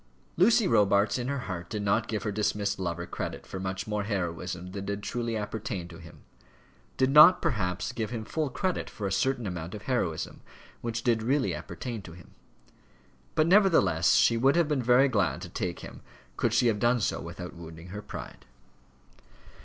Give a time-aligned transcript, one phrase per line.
[0.35, 4.01] Lucy Robarts in her heart did not give her dismissed lover credit for much more
[4.05, 6.21] heroism than did truly appertain to him;
[6.97, 10.41] did not, perhaps, give him full credit for a certain amount of heroism
[10.81, 12.31] which did really appertain to him;
[13.35, 16.01] but, nevertheless, she would have been very glad to take him
[16.35, 18.47] could she have done so without wounding her pride.